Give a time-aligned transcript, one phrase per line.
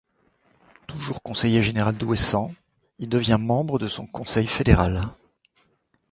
[0.87, 2.49] Toujours conseiller général d'Ouessant,
[2.97, 5.09] il devient membre de son conseil fédéral.